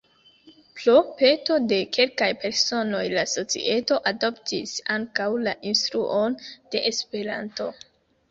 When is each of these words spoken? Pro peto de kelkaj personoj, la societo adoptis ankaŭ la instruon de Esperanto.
Pro 0.77 0.93
peto 1.17 1.57
de 1.73 1.77
kelkaj 1.97 2.29
personoj, 2.45 3.03
la 3.17 3.25
societo 3.33 3.99
adoptis 4.13 4.73
ankaŭ 4.95 5.29
la 5.49 5.55
instruon 5.73 6.39
de 6.55 6.83
Esperanto. 6.93 7.69